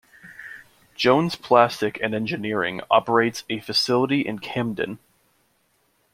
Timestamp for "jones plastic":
0.95-1.99